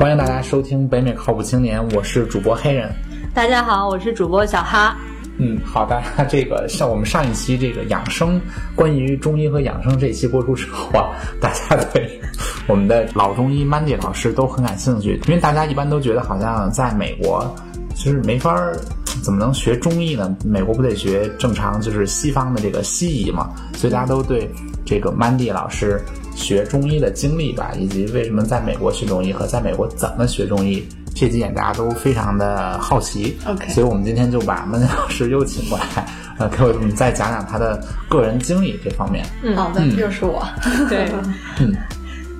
[0.00, 2.90] 欢迎大家收听北美靠谱青年，我是主播黑人。
[3.34, 4.96] 大家好，我是主播小哈。
[5.36, 8.40] 嗯，好的，这个像我们上一期这个养生，
[8.74, 12.18] 关于中医和养生这一期播出之后啊， 大家对
[12.66, 17.54] 我们的老中医 Mandy 老师都很感兴趣，因为大家一般都觉得好像在美国
[17.94, 18.74] 就是没法儿，
[19.22, 20.34] 怎么能学中医呢？
[20.42, 24.50] 美国不得学正常就是西方的这个西医嘛，所以大家都对
[24.82, 26.00] 这个 Mandy 老师
[26.40, 30.82] 学中医的经历吧，以及为什么在美国学中医和在美国怎么学中医。
[31.12, 36.06] 这几点大家都非常的好奇 OK 所以我们今天就把曼迪老师又请过来，
[36.38, 39.26] 呃，给我们再讲讲他的个人经历这方面。
[39.42, 40.46] 嗯好的，又是我。
[40.88, 41.10] 对，
[41.58, 41.74] 嗯，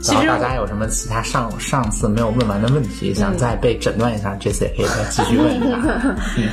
[0.07, 5.67] 然后大家有什么其他上上次没有问完的问题，想再被诊断一下，这次也可以再继续问一下。
[6.39, 6.49] 嗯，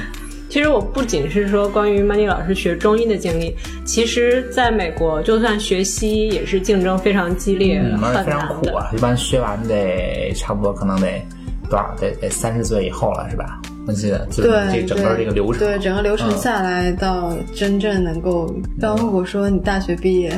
[0.50, 3.54] 其实我不仅是说关于曼妮老师学中医的经历，
[3.86, 7.82] 其实在美国，就算学西医也是竞争非常激烈，
[8.26, 8.48] 非常。
[8.48, 11.22] 苦啊，一般学完得差不多可能得
[11.70, 11.94] 多少？
[12.00, 13.62] 得得三十岁以后了，是吧？
[13.86, 20.38] 我记得就是对，这整个这个流程，对整个流程嗯下来，到真正能够，刚如果说你大学毕业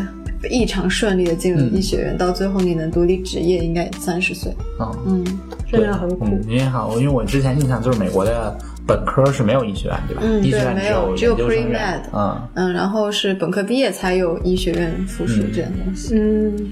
[0.49, 4.51] 异常顺利的进入嗯医学院，到最后你能独立职业，应该也三十岁。
[4.79, 4.91] 嗯。
[5.05, 5.39] 嗯，
[5.71, 8.55] 真的很苦嗯，因为好，因为我之前印象就是美国的
[8.89, 10.23] 本科是没有医学院，对吧？
[10.25, 12.03] 嗯医学院对没有有只有研究生 pre-med 院。
[12.11, 16.15] 嗯，嗯，然后是本科毕业才有医学院附属这样东西。
[16.15, 16.71] 嗯，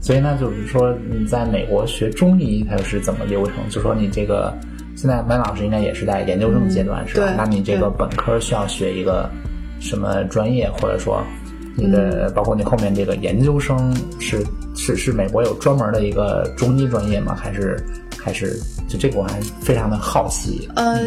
[0.00, 3.56] 所以呢，就是说你在美国学中医，它是怎么流程？
[3.68, 4.56] 就说你这个
[4.96, 7.34] 现在麦老师应该也是在研究生阶段，是吧？
[7.36, 9.28] 那你这个本科需要学一个
[9.80, 11.22] 什么专业，或者说
[11.76, 14.42] 你的、嗯包括你后面这个研究生是
[14.74, 17.34] 是是美国有专门的一个中医专业吗？
[17.34, 17.76] 还是
[18.16, 18.58] 还是
[18.88, 20.68] 就这个我还非常的好奇。
[20.76, 20.98] 呃，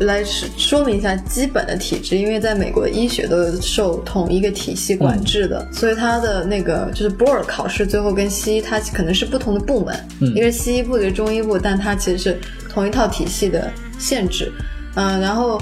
[0.00, 10.28] 来说说明一下基本的体制，因为在美国的医学都是受同一个体系管制的，所以它的那个就是 board 考试最后跟西医它可能是不同的部门，嗯。
[10.34, 12.38] 一个是西医部，一个是中医部，但它其实是
[12.68, 14.52] 同一套体系的限制。
[14.94, 15.60] 嗯、然后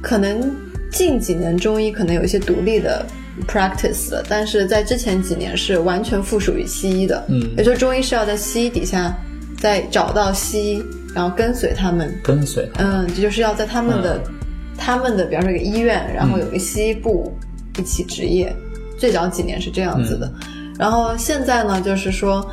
[0.00, 0.54] 可能
[0.90, 3.04] 近几年中医可能有一些独立的
[3.46, 7.50] practice 了，但是在之前几年是完全附属于西医的，嗯。
[7.56, 9.16] 也就是中医是要在西医底下
[9.58, 10.82] 再找到西医，
[11.14, 12.12] 然后跟随他们。
[12.22, 14.34] 跟随他，嗯，这就是要在他们的、嗯。
[14.82, 17.30] 他们的，比方说一个医院，然后有一个西医部
[17.78, 18.50] 一起执业，
[18.96, 20.26] 最早几年是这样子的。
[20.50, 20.72] 嗯。
[20.78, 22.48] 然后现在呢，就是说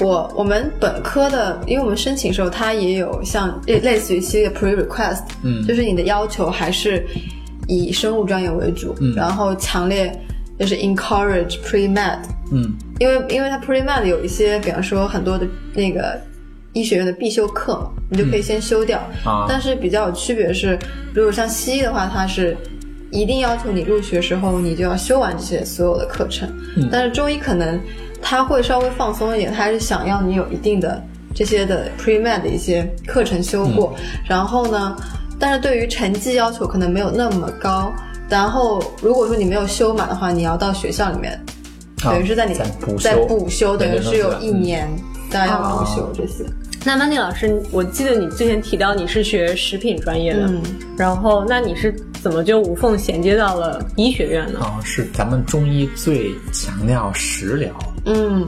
[0.00, 5.62] 我我们本科的，因为我们申请时候它也有像类类似于西医的 pre request，嗯。
[5.66, 7.04] 就是你的要求还是
[7.66, 9.14] 以生物专业为主，嗯。
[9.14, 10.10] 然后强烈
[10.58, 12.18] 就是 encourage pre med，
[12.50, 12.72] 嗯。
[12.98, 16.18] 因为因为它 pre med 有一些，比方说很多的那个
[16.78, 18.98] 医学院的必修课嘛，你就可以先修掉。
[19.24, 20.78] 啊但是比较有区别是，
[21.12, 22.56] 如果像西医的话，它是
[23.10, 26.48] 一定要求你入学时候你就要修完这些所有的课程。
[26.76, 27.80] 嗯但是中医可能
[28.22, 31.02] 他会稍微放松一点，他还是想要你有一定的
[31.34, 33.94] 这些的 pre med 的一些课程修过。
[33.96, 34.96] 嗯然后呢，
[35.38, 37.92] 但是对于成绩要求可能没有那么高。
[38.28, 41.32] 然后如果说你没有修满的话，你要到学校里面。
[42.02, 42.64] 啊等于是在你在
[43.26, 44.88] 补修等于是有一年，
[45.32, 46.44] 大家要补修这些。
[46.84, 50.62] 那曼迪老师，我记得你之前提到你是学食品专业的，嗯
[50.96, 54.60] 然后那你是怎么就无缝衔接到了医学院呢？
[54.60, 57.70] 啊，是咱们中医最强调食疗。
[58.06, 58.46] 嗯，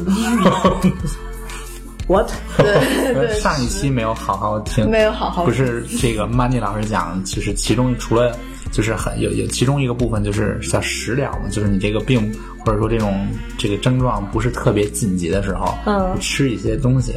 [2.08, 2.30] What？
[2.56, 2.74] 对
[3.14, 8.34] 对，上一期没有好好听，没有好好不是这个曼妮老师讲，就是其中除了
[8.72, 12.32] 就是很有有其中一个部分就是叫食疗嘛，就是你这个病
[12.64, 17.14] 或者说这种这个症状不是特别紧急的时候，嗯吃一些东西，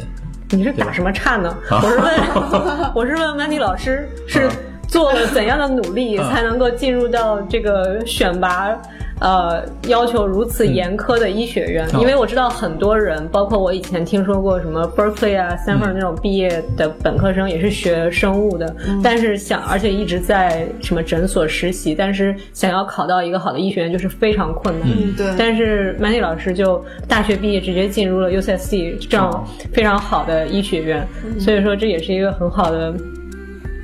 [0.50, 1.54] 你是打什么岔呢？
[1.70, 4.48] 我是问， 我是问曼迪老师是
[4.86, 8.70] 做了怎样的努力嗯才能够进入到这个选拔？
[9.20, 15.94] 呃，要求如此严苛的医学院，嗯因为我知道很多人，包括我以前听说过什么 Berkeley 啊、Stanford 嗯。
[15.94, 24.88] 那种毕业的本科生也是学生物的，但是想而且一直在什么诊所实习，但是想要考到一个好的医学院就是非常困难。
[24.88, 25.14] 嗯。
[25.16, 25.26] 对。
[25.38, 31.06] 但是 Mandy 老师就大学毕业直接进入了 UCSD 这样非常好的医学院，
[31.38, 32.92] 所以说这也是一个很好的，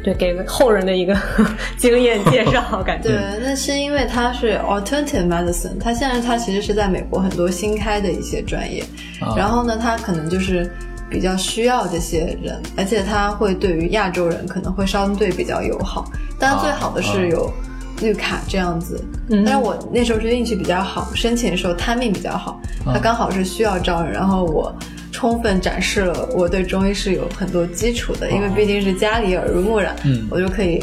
[0.02, 1.16] 对给后人的一个
[1.76, 3.08] 经验介绍，感觉。
[3.08, 8.82] 对，那是因为它是 alternative medicine，它现在它其实是在美国很多新开的一些专业，
[9.20, 10.70] 啊然后呢，它可能就是
[11.10, 16.10] 比较需要这些人，而且它会对于亚洲人可能会相对比较友好。
[16.38, 17.52] 当然，最好的是有
[18.00, 19.02] 绿卡这样子。
[19.28, 24.74] 嗯但是我那时候是运气比较好，申请的时候 timing 比较好，它刚好是需要招人，然后我。
[25.12, 30.26] 充分展示了我对中医是有很多基础的，因为毕竟是家里耳濡目染，嗯。
[30.30, 30.82] 我就可以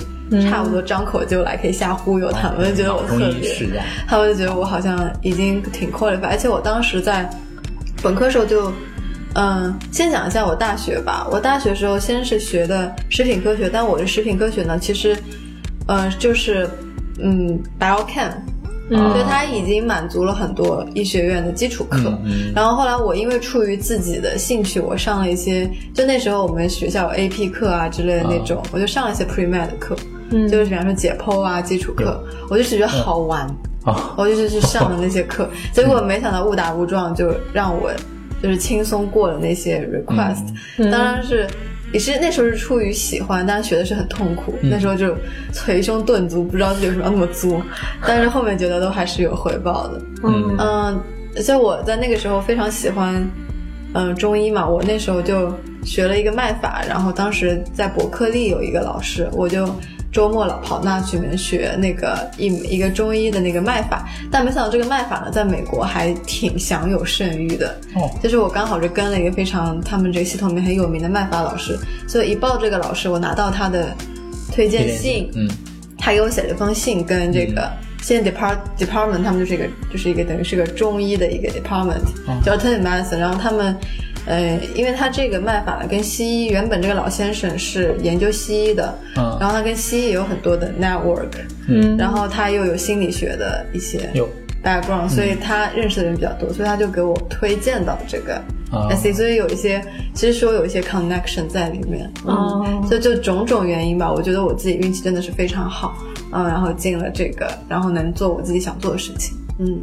[0.49, 3.25] 差不多张口就来，可以瞎忽悠他们，觉得我特别
[4.07, 7.29] 他们就觉得我好像已经挺 qualified，而且我当时在
[8.03, 8.71] 本科时候就，
[9.35, 11.25] 嗯，先讲一下我大学吧。
[11.31, 15.17] 我大学时候先是学的食品科学，但我的食品科学呢，其实，
[15.87, 16.69] 呃，就是
[17.19, 18.31] 嗯，biochem，
[18.89, 19.11] 嗯。
[19.11, 22.17] 所以它已经满足了很多医学院的基础课。
[22.55, 29.95] 然后后来我因为出于自己的兴趣，我上了一些，就那时候我们学校有 AP 课啊之类的那种，我就上了一些 pre med 的课，
[30.31, 30.47] 嗯。
[30.47, 33.47] 就是比方说解剖啊基础课，我就只觉得好玩。
[33.85, 37.89] 啊，我就是去上了那些课， 结果没想到误打误撞就让我
[38.43, 40.43] 就是轻松过了那些 request，、
[40.77, 40.91] 嗯。
[40.91, 41.47] 当然是
[41.93, 45.15] 也是那时候是出于喜欢，但是学的是很痛苦，那时候就
[45.53, 47.61] 捶胸顿足，不知道自己为什么要那么作，
[48.05, 50.01] 但是后面觉得都还是有回报的。
[50.23, 51.03] 嗯嗯，
[51.41, 53.25] 所以我在那个时候非常喜欢，
[53.93, 55.53] 嗯，中医嘛，我那时候就
[55.83, 59.65] 学了一个脉法，然后当时在伯克利有一个老师，我就
[60.11, 67.77] 周末了跑那去学那个一一个中医的那个脉法，但没想到这个脉法呢，在美国还挺享有盛誉的。
[67.95, 71.77] 哦，就是我刚好就跟了一个非常他们这个系统里面很有名的脉法老师，
[72.07, 73.95] 所以一报这个老师，我拿到他的
[74.51, 75.47] 推荐信，嗯
[75.97, 77.69] 他给我写了一封信，跟这个
[78.01, 82.01] 现在 depart department 他们就是一个就是一个等于是个中医的一个 department，、
[82.43, 83.75] 叫 alternative medicine，然后他们。
[84.27, 89.37] 呃，因为他这个卖法呢，跟西医原本这个老先生是研究西医的，嗯。
[89.39, 91.29] 然后他跟西医也有很多的 network，
[91.67, 91.97] 嗯。
[91.97, 94.29] 然后他又有心理学的一些有。
[94.63, 98.41] background，所以他认识的人比较多，所以他就给我推荐到这个
[99.13, 99.81] 所以有一些
[100.13, 105.95] 其实说有一些 connection 在里面，哦嗯，所以就种种原因吧，我觉得我自己运气真的是非常好，
[106.33, 109.79] 嗯，然后进了这个，然后能做我自己想做的事情，嗯，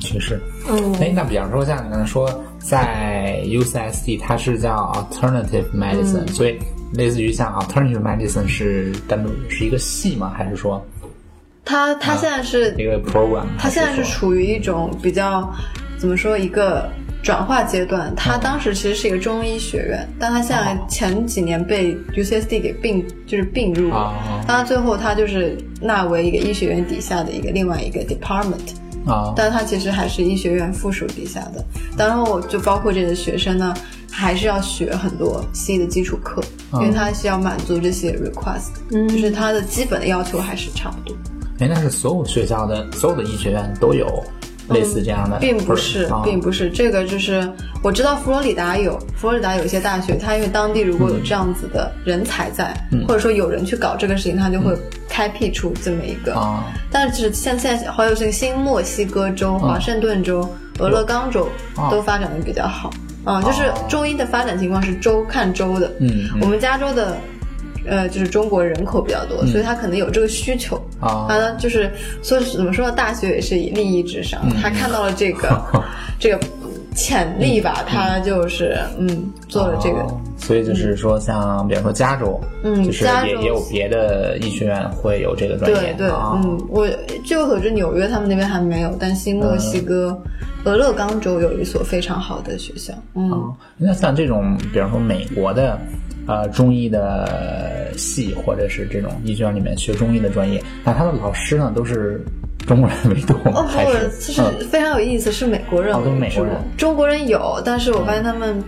[0.00, 0.40] 确实。
[0.68, 2.28] 嗯哎，那比方说像你刚才说，
[2.58, 6.58] 在 UCSD 它是叫 Alternative Medicine，、所以
[6.92, 10.32] 类似于像 Alternative Medicine 是单独是一个系吗？
[10.36, 10.84] 还是说
[11.64, 13.44] 它它现在是一个 program？
[13.58, 15.48] 它现在是处于一种比较
[15.98, 16.90] 怎么说一个
[17.22, 18.12] 转化阶段。
[18.16, 28.74] 他当时其实是一个中医学院，但他现在前几年被 UCSD 给并就是并入当然最后他就是纳为一个医学院底下的一个另外一个 department。
[29.06, 31.64] 啊但它其实还是医学院附属底下的。
[31.96, 33.74] 当然我就包括这些学生呢，
[34.10, 36.42] 还是要学很多西医的基础课，
[36.74, 41.16] 因为他需要满足这些 request，、嗯就是他的基本的要求还是差不多。
[41.58, 44.22] 哎，那是所有学校的所有的医学院都有
[44.68, 47.48] 类似这样的，并不是，啊、并不是这个，就是
[47.82, 54.72] 我知道佛罗里达有，佛罗里达有一些大学，它因为当地如果有这样子的人才在，嗯或者说有人去搞这个事情，它就会
[55.08, 56.34] 开辟出这么一个。
[56.34, 60.48] 啊但是现现在好有这个新墨西哥州、华盛顿州、
[60.78, 62.90] 俄勒冈州啊都发展的比较好。
[63.24, 65.92] 啊、就是哦中医的发展情况是州看州的。
[66.00, 67.16] 嗯嗯我们加州的。
[67.84, 70.76] 呃，就是中国人口比较多，所以他可能有这个需求。
[71.00, 71.90] 啊他呢，就是
[72.22, 72.92] 说怎么说呢？
[72.92, 75.60] 大学也是以利益至上，嗯他看到了这个
[76.16, 76.38] 这个
[76.94, 80.00] 潜力吧，他就是嗯做了这个。
[80.00, 82.82] 哦所以就是说，像比方说加州，嗯。
[82.82, 83.28] 就是加州。
[83.28, 86.84] 也也有别的医学院会有这个专业，对对，啊、嗯，我
[87.22, 90.20] 据我所知，纽约他们那边还没有，但新墨西哥、
[90.64, 92.92] 俄勒冈州有一所非常好的学校。
[93.14, 95.78] 嗯，哦那像这种，比方说美国的，
[96.26, 102.20] 呃，中医的系，或者是这种医学院里面学中医的专业，那他的老师呢都是
[102.66, 103.34] 中国人为多？
[103.46, 108.62] 哦不还是，其实非常有意思，是美国人是美国人中国人有，但是我发现他们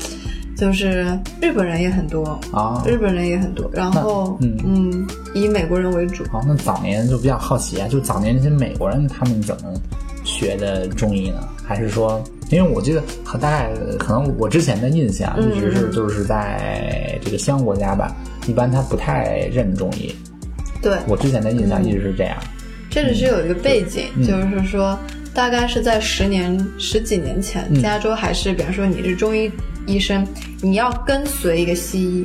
[0.57, 6.25] 就是日本人也很多啊日本人也很多，然后嗯嗯，以美国人为主。
[6.31, 9.73] 好，那早年就比较好奇啊，就早年那些美国人他们怎么
[10.25, 11.49] 学的中医呢？
[11.67, 18.15] 还是说，因为我记得很大概可能我之前的印象嗯一直是就是在这个西方国家吧，
[18.47, 20.15] 一般他不太认中医。
[20.83, 22.37] 对，我之前的印象一直是这样。
[22.95, 24.97] 这里是有一个背景，嗯就是说，
[25.35, 29.51] 大概是在十年、十几年前，嗯加州还是，比方说你是中医
[29.85, 30.25] 医生，
[30.63, 32.25] 你要跟随一个西医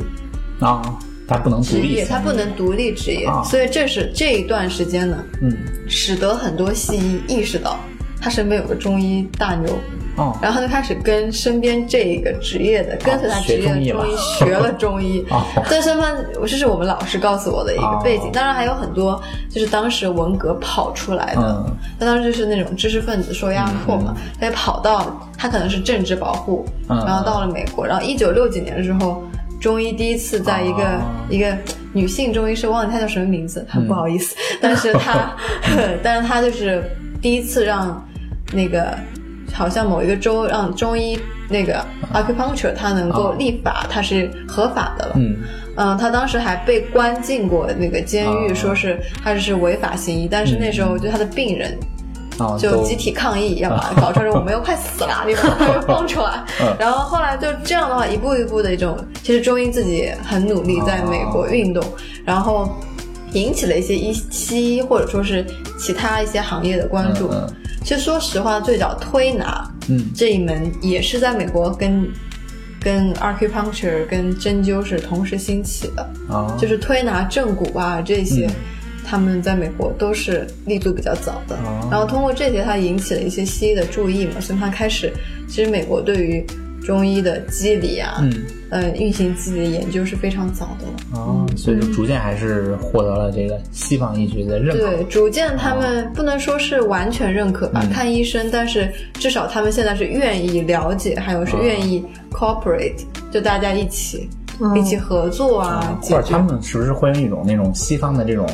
[0.60, 0.80] 啊，
[1.28, 5.58] 他不能独立职业，他不能独立职业，啊所以这是这一段时间呢，嗯
[5.88, 7.80] 使得很多西医意识到
[8.22, 9.74] 他身边有个中医大牛。
[10.18, 10.38] 哦。
[10.42, 15.44] 然后他就开始跟身边这个职业的，跟随他职业的中医学了中医哦。
[15.70, 18.30] 在身边，这是我们老师告诉我的一个背景哦。
[18.34, 26.98] 当然还有很多就是当时文革跑出来的嗯，他当时就是那种知识分子受压迫嘛，他也跑到他可能是政治保护，嗯。
[27.06, 29.24] 然后到了美国，然后一九六几年的时候，
[29.62, 31.02] 中医第一次在一个哦。
[31.30, 31.56] 一个
[31.94, 33.76] 女性中医师，忘了她叫什么名字，嗯。
[33.76, 35.34] 很不好意思，但是她，
[36.04, 36.84] 但是她就是
[37.22, 38.06] 第一次让
[38.52, 38.98] 那个
[39.54, 45.14] 好像某一个州让中医那个 acupuncture 它能够哦立法，它是合法的了。
[45.18, 45.38] 嗯。
[45.82, 51.78] 嗯，他当时还被关进过那个监狱，哦说是他是违法行医，但是那时候就他的病人
[52.60, 56.44] 就集体抗议，要把它搞出来我们又快死了， 你把它又放出来。
[56.62, 56.76] 嗯。
[56.78, 61.82] 然后后来就这样的话，一步一步的一种，其实中医自己很努力在美国运动，
[62.26, 62.78] 然后
[63.32, 65.46] 引起了一些医西医或者说是
[65.78, 67.32] 其他一些行业的关注。
[67.80, 72.08] 嗯其实说实话，最早推拿嗯这一门也是在美国跟
[72.82, 76.04] 跟 acupuncture 跟针灸是同时兴起的。
[76.30, 78.56] 啊，就是推拿正骨啊这些，嗯
[79.06, 81.56] 他们在美国都是立足比较早的。
[81.56, 85.12] 哦然后通过这些，它引起了一些西医的注意嘛，所以它开始，
[85.48, 86.46] 其实美国对于
[86.84, 88.34] 中医的机理啊，嗯。
[88.72, 91.20] 呃，运行机理的研究是非常早的了。
[91.20, 94.92] 哦，所以就逐渐还是获得了这个西方医学的认可。
[94.92, 97.90] 对，逐渐他们不能说是完全认可吧，嗯。
[97.90, 101.60] 看医生，但是至少他们现在是愿意了解，还有是哦。
[101.64, 102.94] 愿意 cooperate，、
[103.32, 108.46] 就大家一起、嗯一起合作啊，或者他们是不是会用一种那种西方的这种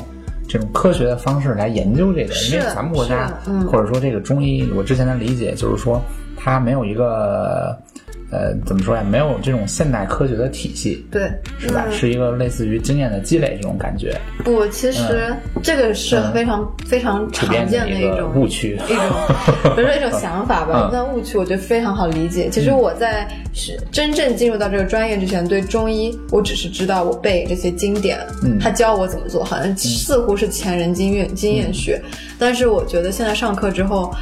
[0.48, 2.34] 这种科学的方式来研究这个？
[2.54, 3.68] 因为咱们国家嗯。
[3.68, 6.02] 或者说这个中医，我之前的理解就是说，
[6.38, 7.78] 它没有一个
[8.36, 11.86] 呃怎么说呀，没有这种现代科学的体系，对，是吧？
[11.88, 14.14] 嗯是一个类似于经验的积累这种感觉，
[14.44, 18.78] 不，其实这个是嗯非常、非常常见的一种误区。
[18.90, 20.90] 一种，比如说一种想法吧嗯。
[20.92, 22.50] 那误区我觉得非常好理解。
[22.50, 32.02] 其实我在是真正进入到这个专业之前，对中医我只是知道我背这些经典，嗯他教我怎么做，好像似乎是前人经验经验学。
[32.38, 34.14] 但是我觉得现在上课之后，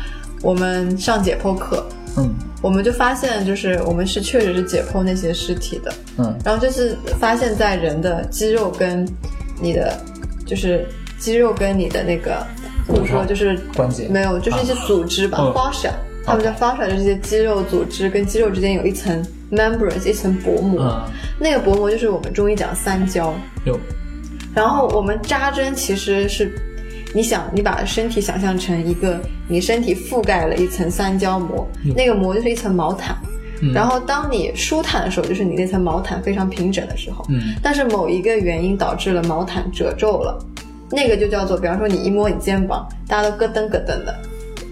[0.42, 1.84] 我们上解剖课。
[2.18, 2.30] 嗯
[2.64, 6.36] 我们就发现，就是我们是确实是解剖那些尸体的，嗯。
[6.44, 9.06] 然后就是发现，在人的肌肉跟
[9.62, 10.00] 你的
[10.46, 10.88] 就是
[11.20, 12.44] 肌肉跟你的那个
[12.88, 14.08] 怎么说，就是关节。
[14.08, 15.52] 没有，就是一些组织吧、嗯。
[15.52, 20.82] f a s c i a 他们叫 fascia，就是这些肌肉组织跟肌肉之间有一层 membranes，一层薄膜。
[20.82, 23.36] 嗯，那个薄膜就是我们中医讲三焦。
[23.66, 23.78] 有。
[24.56, 26.50] 然后我们扎针其实是，
[27.14, 33.16] 你想你把身体想象成一个你身体覆盖了一层三焦膜，那个膜就是一层毛毯。
[33.74, 37.26] 然后当你舒坦的时候，就是你那层毛毯非常平整的时候。
[37.30, 40.38] 嗯但是某一个原因导致了毛毯褶皱了，
[40.92, 44.20] 那个就叫做，比方说你一摸你肩膀，大家都咯噔咯噔的，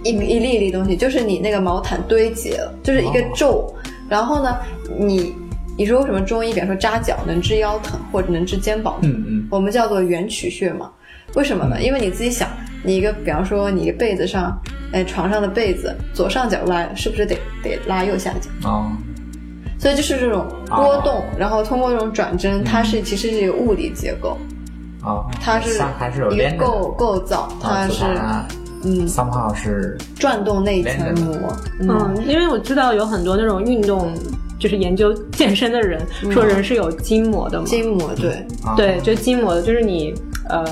[0.03, 3.73] 一一粒一粒东西，就是你那个毛毯堆积了，就是一个皱。
[4.09, 4.57] 然后呢，
[4.99, 5.33] 你
[5.77, 9.09] 你说为什么中医，比方说扎脚能治腰疼或者能治肩膀疼？
[9.09, 10.91] 嗯嗯我们叫做原曲穴嘛。
[11.35, 11.81] 为什么呢？
[11.81, 12.47] 因为你自己想，
[12.83, 14.59] 你一个比方说你一个被子上，
[14.91, 18.69] 哎，床上的被子左上角拉，是不是得得拉右下角？
[18.69, 18.91] 哦。
[19.79, 24.37] 所以就是这种波动，然后通过这种转针，它是其实是一个物理结构，
[25.01, 28.45] 啊，它是还是一个构构造，它啊是它
[28.83, 29.07] 嗯。
[29.07, 34.13] somehow 是转动那一层膜，嗯，因为我知道有很多那种运动，
[34.59, 37.65] 就是研究健身的人说人是有筋膜的嘛。
[37.65, 38.75] 筋膜对，啊。
[38.75, 40.13] 对，就筋膜的，就是你
[40.47, 40.63] 呃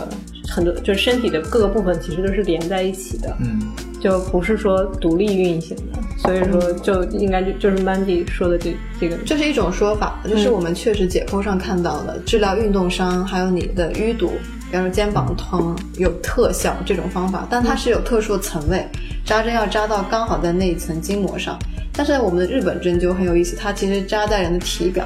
[0.50, 3.60] 很多就是身体的各个部分其实都是连在一起的，嗯
[4.00, 6.00] 就不是说独立运行的。
[6.18, 14.32] 所以说就应该就就是 Mandy 说的这这个，这是一种说法，就是我们确实解剖上看到的，治疗运动伤还有你的淤堵，
[14.70, 18.86] 比方说肩膀疼有特效这种方法，但它是有特殊的层位，
[19.26, 21.58] 扎针要扎到刚好在那一层筋膜上。
[21.94, 25.06] 但是我们的日本针灸很有意思，它其实扎在人的体表，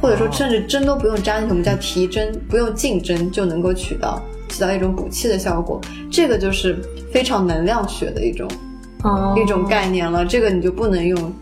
[0.00, 5.80] 或者说甚至针都不用扎进去，我们叫提针，不用进针就能够取到起到一种补气的效果。
[6.10, 6.78] 这个就是
[7.12, 8.48] 非常能量学的一种
[9.02, 11.32] 哦一种概念了，这个你就不能用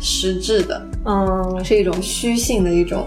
[0.00, 0.86] 实质的。
[1.04, 3.06] 嗯是一种虚性的一种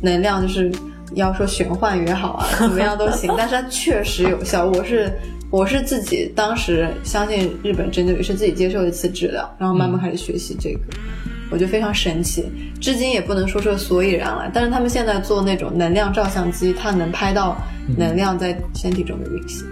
[0.00, 0.70] 能量，就是
[1.14, 4.66] 要说玄幻也好啊， 怎么样都行，但是它确实有效。
[4.66, 5.12] 我是
[5.50, 10.80] 我是自己当时相信日本针灸，也是自己接受一次治疗，然后慢慢开始学习这个。
[11.52, 14.50] 我觉得非常神奇，至今也不能说出个所以然来。
[14.52, 17.56] 但是他们现在做那种能量照相机，它能拍到
[17.96, 19.66] 能量在身体中的运行。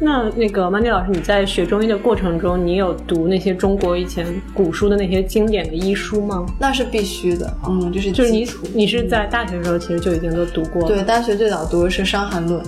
[0.00, 6.46] 那那个 Mandy 老师，你在学中医的过程中，你有读那些中国以前古书的那些经典的医书吗？
[6.58, 12.62] 那是必须的，嗯，就是就是你你是在大学的时候其实就已经都读过了，对，大学最早读的是《伤寒论》，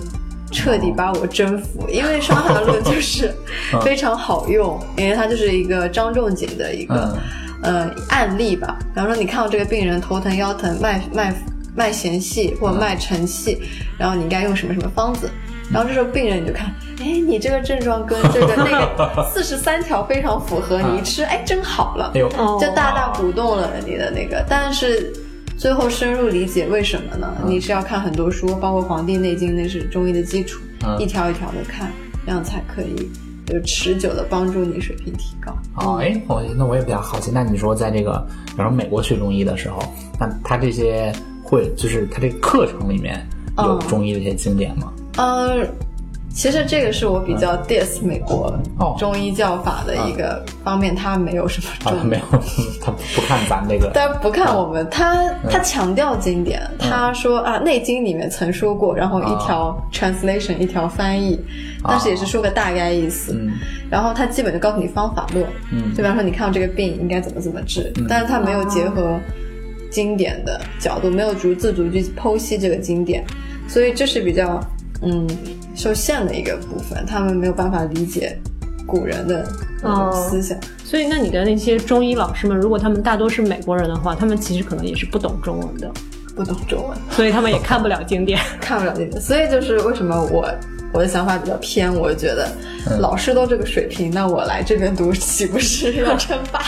[0.51, 1.89] 彻底把我征服。
[1.89, 3.33] 因为《伤寒论》就是
[3.81, 7.17] 非常好用，因为它就是一个张仲景的一个、
[7.63, 8.77] 呃案例吧。
[8.93, 11.33] 比方说，你看到这个病人头疼、腰疼、脉脉
[11.75, 13.61] 脉弦细或者脉沉细，
[13.97, 15.29] 然后你应该用什么什么方子。
[15.71, 16.67] 然后这时候病人你就看，
[16.99, 22.11] 哎，你这个症状跟这个 那个四十三条非常符合，你一吃，哎，真好了。
[22.13, 25.13] 就大大鼓动了你的那个，但是
[25.57, 27.33] 最后深入理解为什么呢？
[27.45, 31.89] 你是要看很多书，包括《黄帝内经》，那是中医的基础，嗯一条一条的看，
[32.25, 33.09] 这样才可以
[33.51, 35.53] 就持久的帮助你水平提高。
[35.75, 39.81] 哦，哎，我那我也比较好奇，那你说在这个，比方说美国学中医的时候，
[40.19, 41.11] 那他这些
[41.43, 43.27] 会就是他这个课程里面
[43.57, 44.91] 有嗯中医的一些经典吗？
[45.17, 45.67] 呃，
[46.33, 48.95] 其实这个是我比较 diss 美国哦。
[48.97, 52.23] 中医教法的一个方面，他没有什么重没有，
[52.81, 53.91] 他不看咱这个。
[53.93, 61.39] 但不看我们，他他强调经典，他说啊，《内经》里面曾说过，然后一条 translation 一条翻译，
[61.83, 63.33] 但是也是说个大概意思。
[63.33, 63.51] 嗯。
[63.89, 65.91] 然后他基本就告诉你方法论，嗯。
[65.93, 69.19] 就比方说你看到这个病应该怎么怎么治，但是他没有结合
[69.91, 73.23] 经典的角度，没有逐字逐句剖析这个经典，
[73.67, 74.59] 所以这是比较
[75.01, 75.27] 嗯
[75.75, 78.37] 受限的一个部分，他们没有办法理解
[78.85, 79.47] 古人的
[79.81, 80.57] 那种哦思想。
[80.83, 85.89] 所以，那你的那些中医老师们，如果他们大多是美国人的话，他们其实可能也是不懂中文的，
[86.35, 88.39] 不懂中文，所以他们也看不了经典。
[88.59, 90.45] 看不了经典，所以就是为什么我
[90.93, 92.49] 我的想法比较偏，我觉得
[92.99, 96.61] 老师都这个水平，那我来这边读岂不是要称霸？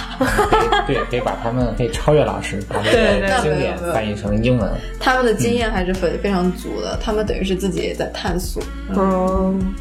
[0.87, 4.71] 对，可以把他们可以超越老师，把这对对个经典翻译成英文。
[4.99, 8.63] 他们的经验还是非非常足的，他们等于是自己也在探索。
[8.95, 9.73] 嗯，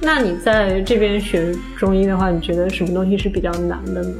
[0.00, 4.14] 那你在这边学中医的话，你觉得什么东西是比较难的呢？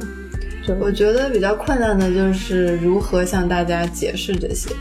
[0.65, 4.73] 就我觉得比较困难的就是如何向大家解释这些。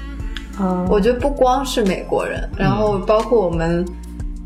[0.58, 3.84] 啊，我觉得不光是美国人，然后包括我们，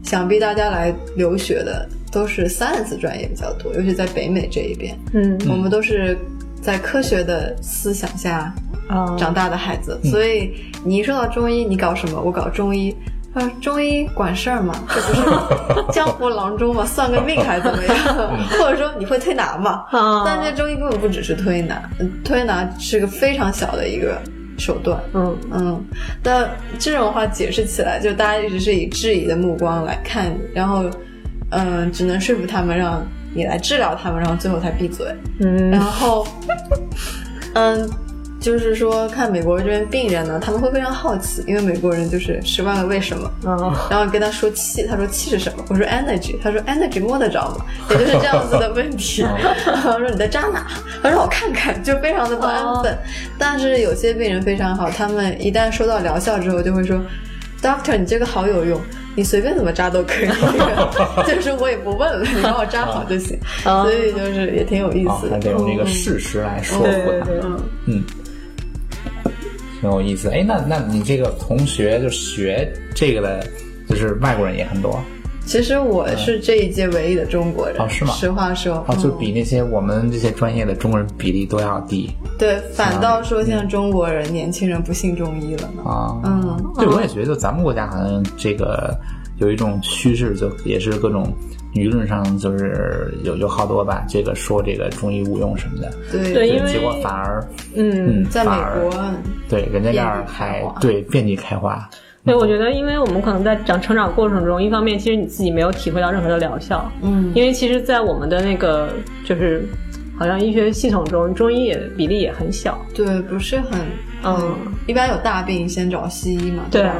[0.06, 6.16] 想必大家来留学的都是 science 专业比较多，尤其在北美这一边，嗯我们都是
[6.62, 8.54] 在科学的思想下
[8.88, 10.52] 啊，长大的孩子，所以
[10.84, 12.20] 你一说到中医，你搞什么？
[12.20, 12.94] 我搞中医。
[13.34, 14.74] 他说中医管事儿吗？
[14.88, 16.86] 这不是江湖郎中吗？
[16.86, 17.94] 算个命还怎么样？
[18.58, 19.84] 或者说你会推拿吗？
[19.90, 24.18] 啊但这中医根本不只是推拿，嗯推拿是个非常小的一个
[24.58, 25.00] 手段。
[25.14, 25.84] 嗯嗯，
[26.22, 30.84] 但这种话解释起来，就大家一直是以质疑的目光来看你，然后，
[31.50, 35.06] 嗯，只能说服他们让你来治疗他们，然后最后才闭嘴。
[35.40, 36.26] 嗯然后，
[37.54, 37.90] 嗯，
[38.46, 43.28] 就是说看美国这边病人呢，他们会非常好奇，因为美国人就是十万个为什么。
[43.44, 45.64] 嗯然后跟他说气，他说气是什么？
[45.68, 47.64] 我说 energy，他说 energy 摸得着吗？
[47.90, 49.22] 也就是这样子的问题。
[49.66, 50.64] 然后说你在扎哪？
[51.02, 52.96] 他说我看看，就非常的不安分。
[53.36, 57.00] 但是有些病人非常好，他们一旦收到疗效之后，就会说
[57.60, 58.80] ，doctor 你这个好有用，
[59.16, 60.28] 你随便怎么扎都可以，
[61.26, 63.36] 就是我也不问了，你帮我扎好就行。
[63.64, 65.32] 啊所以就是也挺有意啊，思的。
[65.32, 67.48] 还得用这个事实来说对服他。
[67.86, 68.04] 嗯，
[69.86, 70.28] 挺有意思。
[70.30, 73.46] 哎，那那你这个同学就学这个的，
[73.88, 75.00] 就是外国人也很多
[75.46, 77.76] 其实我是这一届唯一的中国人。
[77.78, 85.88] 哦是吗实话说，啊，就嗯比那些我们这些专业的中国人比例都要低对，反倒说现在中国人、年轻人不信中医了呢。
[85.88, 86.20] 啊。
[86.24, 88.92] 嗯，对，我也觉得咱们国家好像这个
[89.38, 91.32] 有一种趋势，就也是各种
[91.76, 96.32] 舆论上就是有有好多吧，这个说这个中医无用什么的，对。
[96.32, 98.92] 对因为结果反而嗯，在美国，
[99.48, 101.88] 对人家那儿开还对遍地开花。
[102.24, 108.88] 对，我觉得，因为我们可能在长成长过程中，一方面其实你自己没有体会到任何的疗效，嗯，因为其实，在我们的那个
[109.24, 109.64] 就是
[110.18, 113.78] 好像医学系统中，中医也比例也很小，对，不是很，
[114.24, 116.90] 嗯，一般有大病先找西医嘛，对吧？，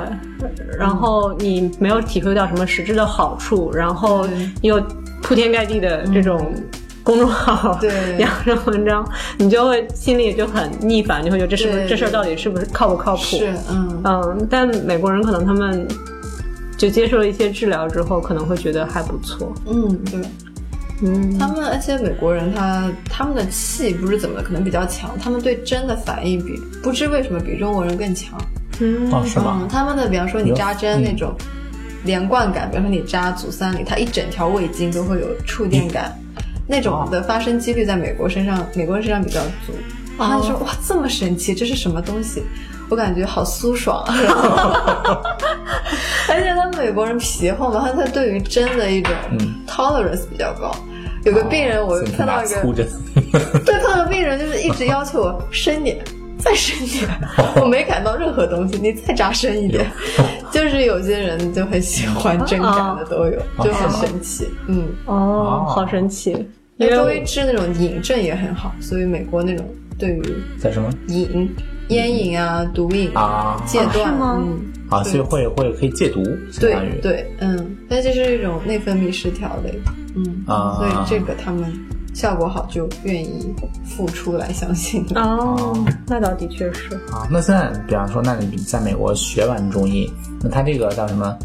[0.78, 4.80] 然后你没有体会到什么实质的好处，然后对你有
[5.22, 6.52] 铺天盖地的这种
[7.02, 13.22] 公众号、对 养生文章，你就会心里就很逆反，你会觉得这是不是这事儿到底是不是靠不靠谱？
[13.22, 15.88] 是，嗯，嗯，但美国人可能他们
[16.76, 19.52] 就接受了一些治疗之后，可能会觉得还不错。
[19.66, 20.20] 嗯，对。
[21.02, 28.38] 嗯，他们而且美国人他他们的气不是怎么的，可能比较强，他们对针的反应比不知为什么比中国人更强。
[28.80, 29.60] 嗯哦，是吗？
[29.62, 31.34] 嗯，他们的比方说你扎针嗯那种
[32.04, 36.12] 连贯感，比方说你扎足三里，它一整条胃经都会有触电感，
[36.66, 39.72] 那种的发生几率在美国身上，美国人身上比较足。
[40.18, 42.42] 他就说哇这么神奇，这是什么东西？
[42.88, 44.14] 我感觉好酥爽啊！
[46.28, 49.12] 而且他们美国人皮厚嘛，他他对于针的一种
[49.66, 50.74] tolerance 比较高。
[51.24, 52.62] 有个病人，我看到一个
[53.64, 55.98] 对，看到个病人就是一直要求我深点，
[56.38, 57.08] 再深点，
[57.60, 59.84] 我没感到任何东西，你再扎深一点。
[60.52, 64.48] 就是有些人就很喜欢针扎的都有，就很神奇。
[64.68, 66.48] 嗯，哦，好神奇。
[66.76, 69.66] 因为治那种隐症也很好，所以美国那种
[69.98, 70.22] 对于
[70.60, 71.50] 在什么瘾、
[71.88, 75.02] 烟瘾啊、毒瘾啊戒断，啊是吗嗯，啊？
[75.04, 79.78] 所以会会可以戒毒，相当于对对，嗯，但这是一种内分泌失调类，
[80.14, 81.72] 嗯，啊所以这个他们
[82.14, 85.04] 效果好就愿意付出来相信。
[85.14, 85.76] 哦，
[86.08, 86.94] 那倒的确是。
[87.12, 87.28] 啊。
[87.30, 90.10] 那现在比方说，那你在美国学完中医，
[90.42, 91.36] 那他这个叫什么？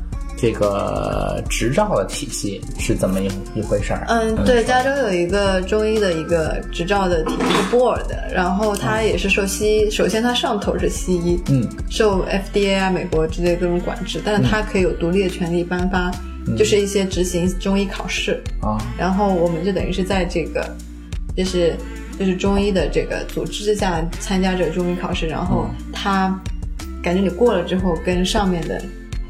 [0.42, 4.06] 这个执照的体系是怎么一一回事儿？
[4.08, 8.02] 嗯，对，加州有一个中医的一个执照的体一个 board，
[8.34, 16.10] 然后它也是受西医，首先它上头是西医，嗯，受 FDA 啊、美国之类各种管制，但是它可以有独立的权利颁发
[16.58, 18.82] 就是一些执行中医考试，啊。
[18.98, 20.68] 然后我们就等于是在这个，
[21.38, 21.76] 就是
[22.18, 26.36] 就是中医的这个组织之下参加这个中医考试，然后他
[27.04, 28.82] 感觉你过了之后，跟上面的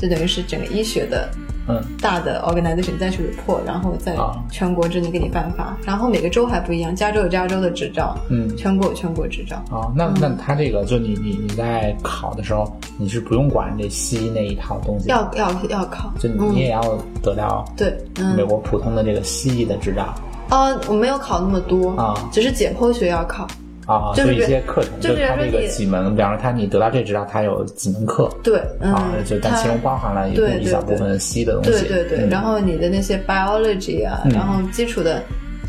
[0.02, 1.30] 就等于是整个医学的
[1.68, 1.82] 嗯。
[2.02, 4.36] 大的 organization 再去 report，然后在啊。
[4.52, 8.58] 全国之内给你颁发，然后每个州还不一样，加州有加州的执照，嗯。
[8.58, 9.58] 全国有全国执照。
[9.70, 16.82] 啊，那那他这个就你你你在考的时候，你是不用管这西医那一套东西，要要要考，就你也要
[17.22, 18.36] 得到对，嗯。
[18.36, 20.14] 美，国普通的这个西医的执照
[20.50, 22.14] 哦，我没有考那么多啊。
[22.32, 23.48] 只是解剖学要考，
[23.86, 32.30] 啊，就一些课程，就就是它这个几门，比方说他你得到这执照，它有几门课对，嗯，啊，就但其中包含了一部一小部分 C 的东西，对对对，嗯。
[32.30, 34.32] 然后你的那些 biology 啊，嗯。
[34.32, 35.22] 然后基础的，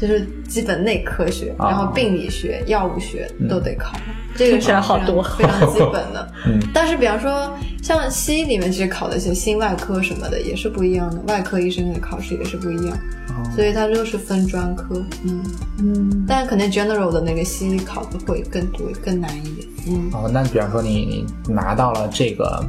[0.03, 3.97] 就是基本内科学，啊然后病理学、药物学都得考，
[4.35, 6.33] 这个是好多非常基本的。
[6.45, 12.97] 嗯 但是比方说像西医里面，其实考的一些心外科什么的也是不一样的，外科医生的考试也是不一样，
[13.29, 15.43] 哦所以它就是分专科，嗯
[15.79, 20.11] 嗯，但可能 general 的那个西医考的会更多更难一点，嗯。
[20.13, 22.61] 哦，那比方说你你拿到了这个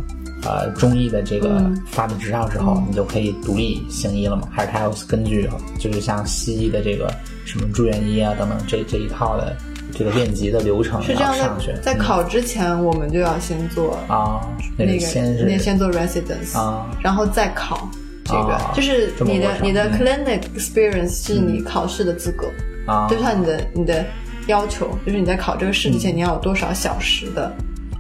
[0.46, 1.82] 呃中医的这个嗯。
[1.86, 4.48] 发的执照之后，你就可以独立行医了吗？
[4.52, 7.14] 还是他要根据就是像西医的这个
[7.46, 9.56] 什么住院医啊等等这这一套的
[9.96, 11.82] 这个练级的流程是这样上去的，？
[11.82, 14.42] 在考之前，我们就要先做啊，
[14.78, 16.90] 那那个，先先做 residence，、啊。
[17.02, 17.88] 然后再考
[18.24, 20.00] 这个，啊就是你的你的嗯。
[20.00, 22.48] clinic experience 是你考试的资格，
[22.88, 24.04] 啊，就是看你的你的
[24.48, 27.54] 要求，就是你在考这个试之前你要有多少小时的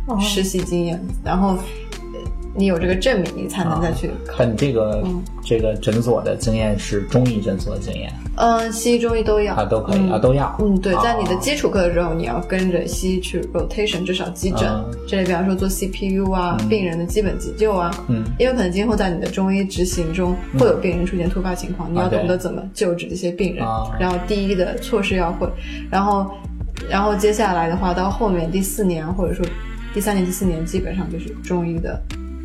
[0.07, 0.19] 哦。
[0.19, 1.92] 实习经验，然后呃
[2.55, 4.35] 你有这个证明，你才能再去考。
[4.39, 10.55] 但你这个、嗯这个诊所的经验是中医诊所的经验嗯，西医、中医都要啊，都可以、嗯啊，都要。
[10.61, 25.45] 嗯，对，在你的哦基础课的时候，你要跟着西医去 rotation，至少急诊嗯这里，比方说做 CPU 啊，病人的基本急救啊，嗯，因为可能今后在你的中医执行中会有病人出现突发情况，你要懂得怎么救治这些病人啊，然后第一的措施要会，
[25.91, 26.31] 然后，
[26.89, 29.45] 然后接下来的话，到后面第四年或者说
[29.93, 32.01] 第三年、第四年，基本上就是中医的，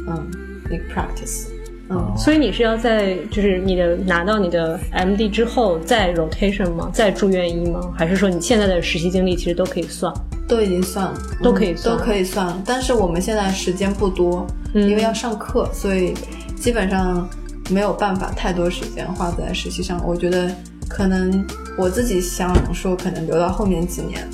[0.08, 0.30] 嗯，
[0.70, 1.46] 那个 practice，
[1.90, 6.90] 嗯，所以你是要在就是你的拿到你的 MD 之后再 rotation 吗？
[6.92, 7.80] 再住院医吗？
[7.96, 10.12] 还是说你现在的实习经历其实都可以算？
[10.46, 12.62] 都已经算了，都可以算都可以算了。
[12.64, 16.14] 但是我们现在时间不多，嗯因为要上课，所以
[16.56, 17.28] 基本上
[17.70, 20.02] 没有办法太多时间花在实习上。
[20.06, 20.50] 我觉得
[20.88, 21.44] 可能
[21.76, 24.26] 我自己想说，可能留到后面几年。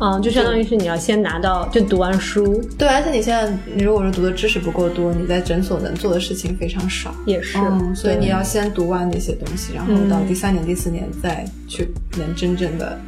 [0.00, 7.14] 嗯，就相当于是你要先拿到就读完书对，而且你现在你如果说读的知识不够多，你在诊所能做的事情非常少。
[7.24, 12.98] 也是，嗯，所以你要先读完那些东西，然后到嗯第三年、第四年再去能真正的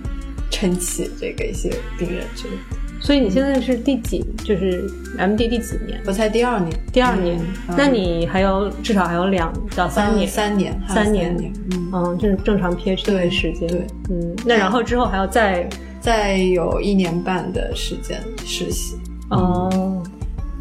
[0.51, 2.84] 撑起这个一些病人之类的。
[3.05, 4.25] 所以你现在是第几？
[4.38, 4.88] 就是
[5.19, 6.01] MD 第几年？
[6.07, 7.38] 我才第二年，第二年，
[7.69, 11.37] 嗯那你还有至少还有两到三年，嗯三年，三年。
[11.37, 15.69] 年，嗯，嗯，就是正常 PhD 对的时间，对，嗯，那然后之后还要再，
[16.01, 18.97] 再有一年半的时间实习，
[19.29, 20.03] 哦，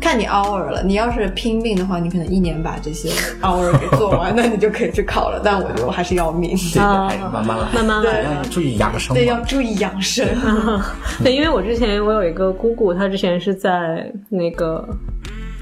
[0.04, 0.84] 看你 hour 了。
[0.84, 3.08] 你要是拼命的话，你可能一年把这些
[3.42, 5.40] hour 给做完， 那你就可以去考了。
[5.44, 8.24] 但我觉得我还是要命，这个啊还是慢慢来，慢慢来。
[8.24, 10.28] 要注意养生对，要注意养生。
[11.24, 14.86] 对，因为我之前我有一个姑姑，她之前是在那个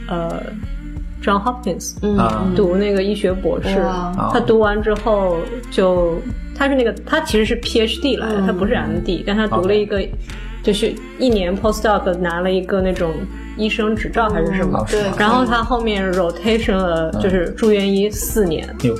[0.07, 0.41] 呃
[1.23, 2.43] John Hopkins 嗯啊。
[2.55, 5.37] 读那个医学博士哇，她读完之后
[5.69, 6.15] 就
[6.55, 10.01] 她是那个她其实是 PhD 来的，嗯她不是 MD，但她读了一个
[10.63, 13.11] 就是一年 postdoc 拿了一个那种
[13.61, 14.83] 医生执照还是什么？
[14.89, 18.97] 对，然后他后面 rotation 了就是住院医四年，有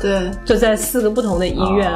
[0.00, 1.90] 对，就在四个不同的医院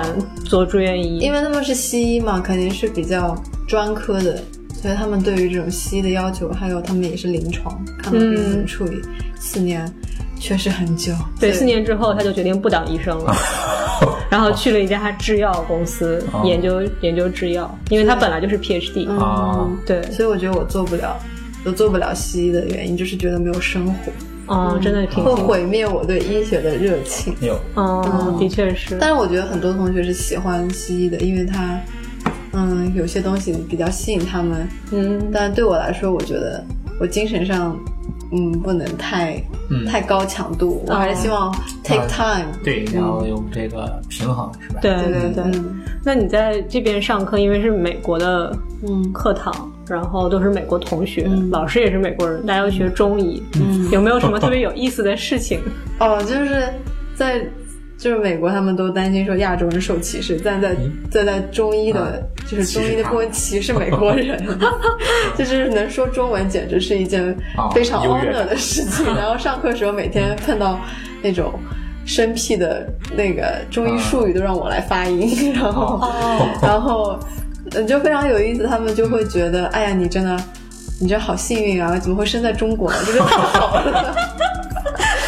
[0.44, 3.34] 做住院医，因为他们是西医嘛，肯定是比较
[3.66, 4.38] 专科的，
[4.74, 9.02] 所以他们对于这种西医的要求，还有他们也是临床，看到病人处理，
[9.38, 9.90] 四年
[10.40, 11.12] 确实很久。
[11.38, 13.34] 对，四年之后他就决定不当医生了，
[14.30, 16.42] 然后去了一家制药公司、 哦。
[16.44, 19.18] 研究研究制药，因为他本来就是 PhD，、嗯。
[19.18, 19.68] 啊。
[19.84, 21.16] 对，所以我觉得我做不了，
[21.68, 24.10] 我做不了西医的原因就是觉得没有生活，
[24.46, 27.34] 嗯，真的挺会，毁灭我对医学的热情。
[27.42, 31.78] 有嗯，嗯的确是，但是我觉得很多同学是喜欢西医的，因为他，
[32.52, 34.66] 嗯，有些东西比较吸引他们。
[34.92, 36.64] 嗯，但对我来说，我觉得
[36.98, 37.78] 我精神上，
[38.32, 39.34] 嗯，不能太、
[39.68, 41.54] 嗯太高强度，我还是希望
[41.84, 42.46] take time。
[42.64, 44.78] 对，然后有这个平衡是吧？
[44.80, 45.44] 对对对对。
[45.44, 51.48] 嗯那你在这边上课，因为是美国的嗯课堂，然后都是美国同学，嗯。
[51.50, 53.88] 老师也是美国人，大家要学中医，嗯。
[53.90, 55.60] 有没有什么特别有意思的事情？
[56.00, 56.62] 哦，就是
[57.14, 57.40] 在
[57.96, 60.76] 就是美国，他们都担心说亚洲人受歧视，但在
[61.10, 64.40] 在在中医的，就是中医的部分歧视美国人，
[65.36, 67.36] 就是能说中文简直是一件
[67.72, 69.04] 非常 honor 的事情。
[69.16, 70.78] 然后上课时候每天碰到
[71.22, 71.52] 那种。
[72.06, 76.00] 生僻的那个中医术语都让我来发音，然后
[76.62, 77.20] 然后
[77.74, 80.36] 嗯就非常有意思，他们就会觉得，哎呀，你真的
[81.00, 82.92] 你这好幸运啊，怎么会生在中国？
[83.06, 84.16] 这个太好了，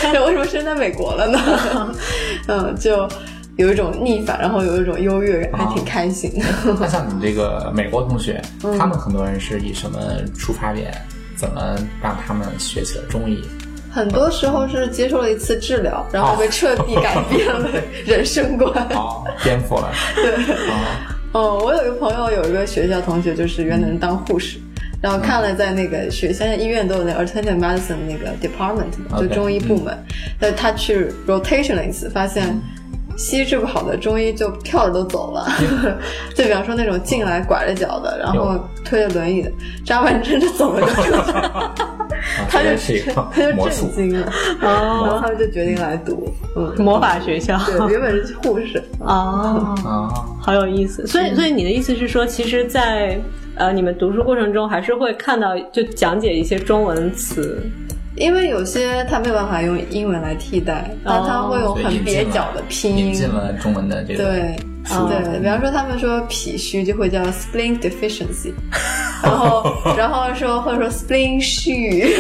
[0.12, 1.94] 这为什么生在美国了呢？
[2.48, 3.08] 嗯，就
[3.56, 6.44] 有一种逆反，然后有一种优越感，还挺开心的。
[6.80, 9.98] 那像你这个美国同学，嗯他们很多人是以什么
[10.38, 10.92] 出发点？
[11.36, 13.42] 怎么让他们学起了中医？
[13.90, 17.68] 很多时候是接受了一次治疗，然后被彻底改变了
[18.06, 18.70] 人生观。
[18.90, 19.90] 哦，颠覆了。
[20.14, 20.32] 对，
[20.68, 20.96] 哦，
[21.32, 24.58] 哦，我有一个朋友，有一个学校同学，就是原来当护士，
[25.00, 29.96] 然后看了在那个学现在医院都有那个 alternative medicine 那个 department，就中医部门，
[30.38, 32.60] 但他去 rotation 了一次，发现。
[33.16, 35.46] 西医治不好的，中医就跳着都走了。
[36.34, 39.52] 就比方说那种进来拐着脚的，然后推着轮椅的，
[39.84, 42.09] 扎完针就走了就
[42.48, 44.26] 他就这个他就震惊了，
[44.62, 50.08] 哦然后他们就决定来读，嗯，魔法学校对，原本是护士，哦， 啊，
[50.40, 51.06] 好有意思。
[51.06, 53.18] 所以，所以你的意思是说，其实在，
[53.56, 57.60] 呃你们读书过程中，还是会看到就讲解一些中文词。
[58.16, 63.06] 因为有些他没有办法用英文来替代，但他会用很蹩脚的拼音。
[63.06, 68.52] 引进了中文的这个对，书对，比方说他们说脾虚就会叫 spleen deficiency，
[69.22, 72.16] 然后然后说或者说 spleen 虚，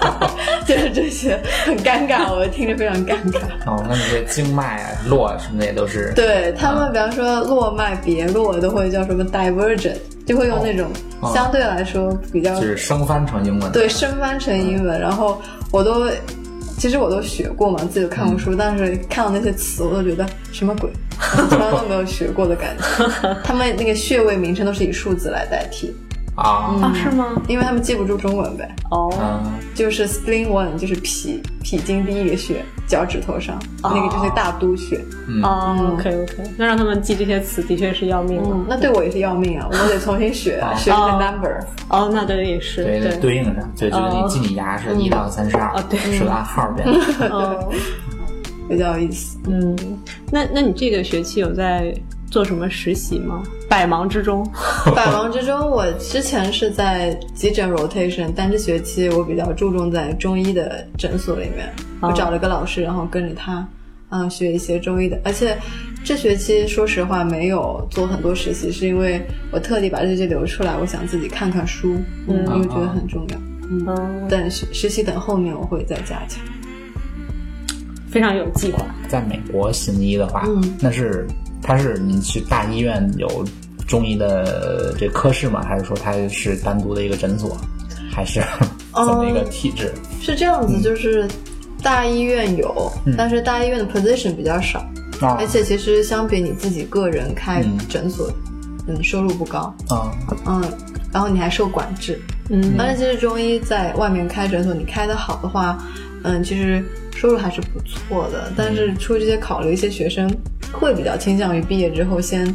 [0.66, 3.38] 就是这些很尴尬，我听着非常尴尬。
[3.66, 10.88] 哦，那你这经脉啊、络什么的也都是对他们，比方说络脉别络都会叫什么 divergent，就会用那种
[11.20, 13.70] 哦相对来说比较就是生翻成英文。
[13.72, 16.06] 对，生翻成英文，然后我都，
[16.80, 20.90] 其实我都学过嘛，自己都看过书，但是看到那些词，我都觉得什么鬼，
[21.50, 22.84] 从来都没有学过的感觉。
[23.44, 25.94] 他们那个穴位名称都是以数字来代替，
[26.36, 27.26] 啊，啊，是吗？
[27.48, 28.74] 因为他们记不住中文呗。
[28.90, 35.00] 哦，嗯，就是 spleen one，就是脾脾经第一个穴，脚趾头上、那个就是大都穴。
[35.42, 38.48] 哦，OK OK，那让他们记这些词的确是要命的。
[38.50, 41.60] 嗯，那对我也是要命啊， 我得重新学啊，学这个 number。
[41.88, 43.16] 哦，那对也是对，对。
[43.18, 47.28] 对应上，对，就是哦你记你牙是一到三十二哦对，是个按号变的。
[47.28, 47.68] 哦，
[48.68, 49.38] 比较有意思。
[49.46, 49.76] 嗯，
[50.30, 51.94] 那那你这个学期有在
[52.30, 53.42] 做什么实习吗？
[53.68, 54.48] 百忙之中，
[54.94, 61.66] 百忙之中，我之前是在急诊 rotation，但这学期我比较注重在中医的诊所里面，
[62.00, 63.66] 哦我找了个老师，然后跟着他，
[64.10, 65.20] 嗯，学一些中医的。
[65.24, 65.56] 而且
[66.04, 71.96] 这学期说实话没有做很多实习，是因为我特地把这些留出来，我想自己看看书，
[72.28, 73.36] 嗯，因为觉得很重要。
[73.70, 76.40] 嗯，嗯，等实实习等后面我会再加强。
[78.08, 78.84] 非常有计划。
[79.08, 81.24] 在美国行医的话，嗯那是
[81.62, 83.44] 他是你去大医院有
[83.86, 85.64] 中医的这科室吗？
[85.66, 87.56] 还是说它是单独的一个诊所，
[88.10, 88.40] 还是
[88.94, 89.92] 怎么一个体制？
[90.20, 91.26] 是这样子，就是
[91.82, 94.78] 大医院有，但是大医院的 position 比较少，
[95.20, 95.36] 啊。
[95.40, 98.30] 而且其实相比你自己个人开诊所，
[98.86, 100.12] 嗯，收入不高，啊。
[100.46, 100.62] 嗯，
[101.12, 102.74] 然后你还受管制，嗯。
[102.78, 105.78] 但是其实中医在外面开诊所，你开的好的话，
[106.22, 108.52] 嗯，其实收入还是不错的。
[108.56, 110.30] 但是出于这些考虑，一些学生
[110.72, 112.46] 会比较倾向于毕业之后先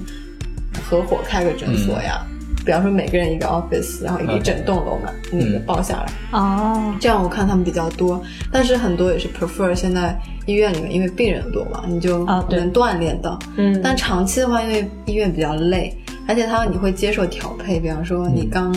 [0.90, 2.26] 合伙开个诊所呀。
[2.66, 8.20] 比方说每个人一个 office，然后一 OK 整栋楼嘛那个嗯包下来，哦，这样我看他们比较多。
[8.52, 13.38] 但是很多也是 prefer 现在医院里面，因为病人多嘛，你就能锻炼到。
[13.58, 13.80] 嗯。
[13.84, 15.96] 但长期的话，因为医院比较累，
[16.28, 18.74] 而且他你会接受调配，比方说你刚、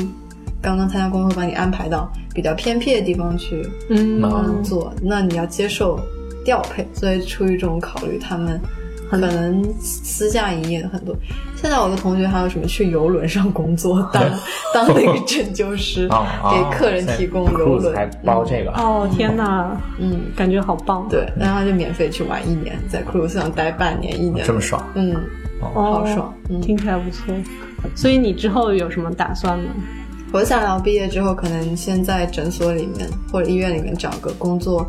[0.61, 4.21] 刚刚参加工作，把你安排到比较偏僻的地方去嗯。
[4.21, 5.99] 工作，那你要接受
[6.45, 8.61] 调配，所以出于这种考虑，他们
[9.11, 11.15] 可能私下营业的很多。
[11.57, 14.23] 现在我的同学还有什么去游轮上工作， 当
[14.73, 16.09] 当那个拯救师，
[16.51, 21.07] 给客人提供游轮，还包这个，哦，天哪，嗯，感觉好棒。
[21.11, 24.83] 对，然后他就免费去玩一年，在 cruise 上待半年一年，这么爽。
[24.95, 25.15] 嗯，
[25.75, 27.35] 哦，好爽嗯听起来不错。
[27.95, 29.71] 所以你之后有什么打算吗？
[30.31, 34.87] 我想要毕业之后，可能先在诊所里面或者医院里面找个工作，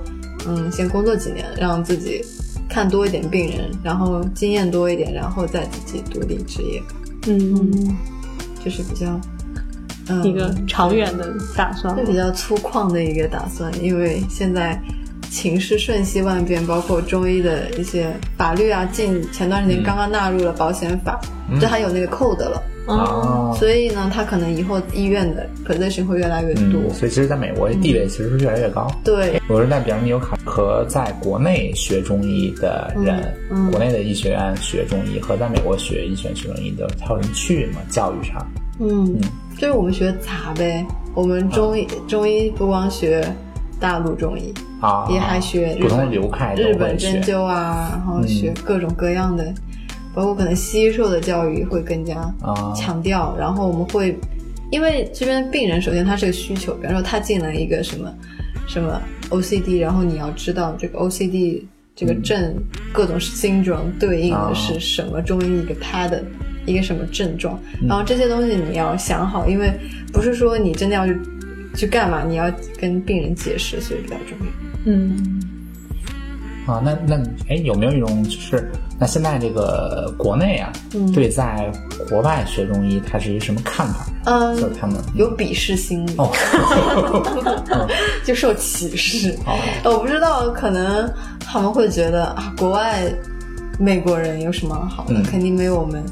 [0.47, 2.21] 嗯，先工作几年，让自己
[2.69, 6.81] 看多一点病人，然后经验多一点，然后再自己独立职业，
[7.27, 7.97] 嗯，
[8.63, 9.19] 就是比较，
[10.07, 11.97] 嗯，一个长远的打算。
[11.97, 12.05] 是。
[12.05, 14.79] 比较粗犷的一个打算，因为现在
[15.31, 21.19] 情势瞬息万变，包括中医的一些法律啊，近前段时间刚刚纳入了保险法，
[21.59, 26.81] 就还有那个 code 了，哦，啊，所以呢，他可能以后医院的 position 会越来越多。
[26.87, 28.87] 嗯，所以其实在美国地位其实是越来越高。
[29.03, 33.33] 对，我是代表你有考和在国内学中医的人，
[33.71, 37.79] 国内的医学院学中医和在美国学医学院学中医的，它有什么区别吗？
[37.89, 38.45] 教育上？
[38.79, 39.19] 嗯，
[39.57, 40.85] 就是我们学杂呗。
[41.13, 43.21] 我们中医、中医不光学
[43.79, 49.53] 大陆中医，啊，也还学日不同本流派日本针灸啊，然后学各种各样的，
[50.19, 54.13] 包括可能西医受的教育会更加啊强调，然后我们会，
[54.69, 58.13] 因为这边病人首先他是个需求，比方说他进来一个什么
[58.67, 61.63] 什么 OCD，然后你要知道这个 OCD
[61.95, 62.53] 这个症、
[62.91, 66.25] 各种 syndrome 对应的是什么中医一个 pattern。
[66.65, 69.71] 一个什么症状，然后这些东西你要想好，因为
[70.13, 71.17] 不是说你真的要去
[71.73, 74.53] 去干嘛，你要跟病人解释，所以比较重要。
[74.85, 75.41] 嗯，
[76.67, 77.15] 啊，那那
[77.47, 78.69] 哎，有没有一种就是
[78.99, 81.71] 那现在这个国内啊，嗯对在
[82.09, 84.05] 国外学中医，他是一个什么看法？
[84.25, 86.29] 嗯，就是他们有鄙视心理，哦
[88.25, 89.31] 就受歧视。
[89.45, 91.09] 哦我不知道，可能
[91.39, 93.03] 他们会觉得啊，国外
[93.79, 95.13] 美国人有什么好的？
[95.15, 96.03] 嗯肯定没有我们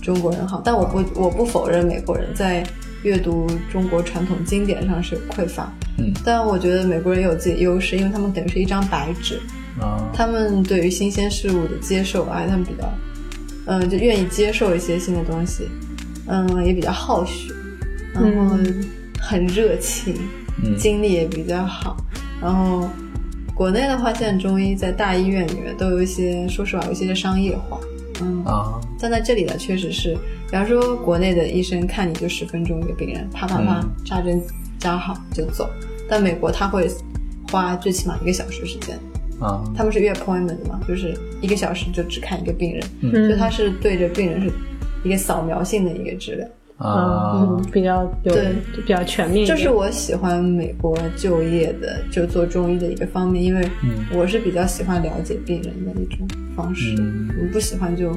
[0.00, 0.62] 中国人好。
[0.64, 2.64] 但我不，我不否认美国人在
[3.02, 5.70] 阅读中国传统经典上是匮乏。
[5.98, 9.38] 嗯但我觉得美国人有自己的优势，因为他们等于是一张白纸，
[9.80, 12.92] 啊他们对于新鲜事物的接受，啊，他们比较，
[13.66, 15.68] 嗯，就愿意接受一些新的东西，
[16.26, 17.52] 嗯，也比较好学，
[18.12, 18.56] 然后
[19.18, 20.14] 很热情，
[20.62, 21.96] 嗯精力也比较好。
[22.40, 22.88] 然后
[23.54, 27.78] 国内的话，现在中医在大医院里面都有一些，说实话，有一些商业化，
[28.20, 30.14] 嗯，啊但在这里呢，确实是，
[30.46, 34.42] 比方说国内的医生看你就十分钟一个病人，啪啪啪嗯扎针
[34.78, 35.70] 扎好就走，
[36.08, 36.90] 但美国他会
[37.50, 38.98] 花最起码一个小时时间。
[39.40, 44.50] 啊他们是约 appointment 嘛，就是一个小时就只看一个病人，嗯所以他是对着病人是
[45.02, 46.46] 一个扫描性的一个治疗。
[46.76, 49.46] 啊嗯，比较有对就比较全面。
[49.46, 56.26] 这是我喜欢美国就业的，就做中医的一个方面，因为嗯我是比较喜欢了解病人的一种
[56.56, 58.16] 方式，嗯我不喜欢就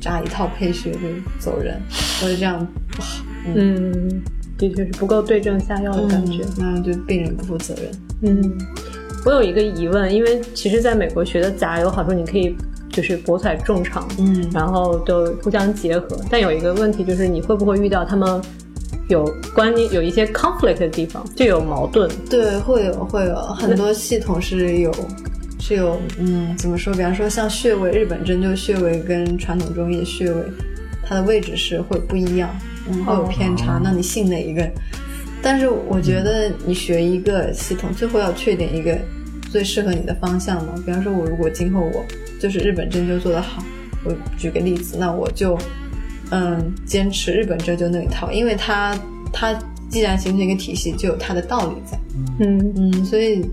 [0.00, 0.98] 扎一套配穴就
[1.38, 1.80] 走人，
[2.22, 3.24] 我觉得这样不好。
[3.54, 4.22] 嗯，
[4.58, 6.42] 的确是不够对症下药的感觉。
[6.58, 7.92] 嗯，那对病人不负责任。
[8.22, 8.58] 嗯，
[9.24, 12.56] 我有一个疑问，因为其实在美国学的杂有好处，你可以
[12.90, 16.16] 就是博采众长，嗯然后都互相结合。
[16.30, 18.40] 但有一个问题就是，你会不会遇到他们
[19.08, 22.10] 有关于有一些 conflict 的地方，就有矛盾？
[22.30, 24.90] 对，会有会有很多系统是有
[25.58, 26.94] 是有嗯，怎么说？
[26.94, 30.42] 比方说像穴位，日本针灸穴位跟传统中医的穴位，
[31.04, 32.48] 它的位置是会不一样，
[32.88, 33.78] 嗯，会有偏差。
[33.82, 34.66] 那你信哪一个？
[35.42, 38.98] 但是我觉得你学一个系统，最后要确定一个
[39.50, 40.74] 最适合你的方向嘛。
[40.84, 42.04] 比方说，我如果今后我
[42.40, 43.62] 就是日本针灸做得好，
[44.04, 45.58] 我举个例子，那我就
[46.30, 48.98] 嗯坚持日本针灸那一套，因为它
[49.32, 51.98] 它既然形成一个体系，就有它的道理在。
[52.38, 53.44] 嗯嗯，所以，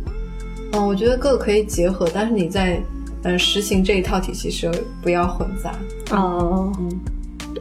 [0.74, 2.82] 嗯，我觉得各个可以结合，但是你在
[3.24, 5.74] 呃实行这一套体系时候不要混杂。
[6.12, 7.00] 哦嗯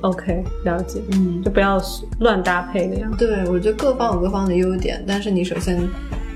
[0.02, 1.80] ，OK，了解，嗯，就不要
[2.20, 3.10] 乱搭配那样。
[3.16, 5.76] 对，我觉得各方有各方的优点，但是你首先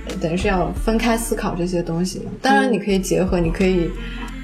[0.08, 2.22] 呃等于是要分开思考这些东西。
[2.40, 3.90] 当然你可以结合，你可以，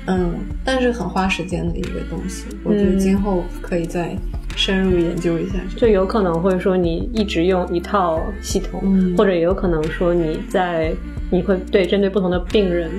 [0.06, 2.44] 嗯，但是很花时间的一个东西。
[2.64, 4.16] 我觉得今后可以再
[4.56, 5.80] 深入研究一下这个。
[5.80, 10.94] 就有可能会说你一直用一套系统，嗯或者也有可能说你在
[11.30, 12.90] 你会对针对不同的病人